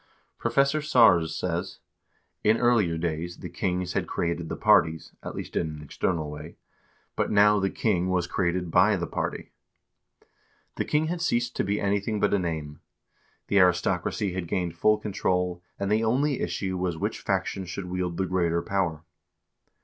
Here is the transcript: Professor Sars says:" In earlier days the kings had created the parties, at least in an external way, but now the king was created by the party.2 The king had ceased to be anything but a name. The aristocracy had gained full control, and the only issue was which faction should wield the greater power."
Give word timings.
Professor 0.39 0.81
Sars 0.81 1.35
says:" 1.37 1.77
In 2.43 2.57
earlier 2.57 2.97
days 2.97 3.37
the 3.37 3.49
kings 3.49 3.93
had 3.93 4.07
created 4.07 4.49
the 4.49 4.55
parties, 4.55 5.11
at 5.21 5.35
least 5.35 5.55
in 5.55 5.67
an 5.75 5.79
external 5.83 6.31
way, 6.31 6.57
but 7.15 7.29
now 7.29 7.59
the 7.59 7.69
king 7.69 8.09
was 8.09 8.25
created 8.25 8.71
by 8.71 8.95
the 8.95 9.05
party.2 9.05 10.25
The 10.77 10.85
king 10.85 11.05
had 11.05 11.21
ceased 11.21 11.55
to 11.57 11.63
be 11.63 11.79
anything 11.79 12.19
but 12.19 12.33
a 12.33 12.39
name. 12.39 12.79
The 13.45 13.59
aristocracy 13.59 14.33
had 14.33 14.47
gained 14.47 14.75
full 14.75 14.97
control, 14.97 15.61
and 15.77 15.91
the 15.91 16.03
only 16.03 16.39
issue 16.41 16.79
was 16.79 16.97
which 16.97 17.19
faction 17.21 17.65
should 17.67 17.85
wield 17.85 18.17
the 18.17 18.25
greater 18.25 18.63
power." 18.63 19.03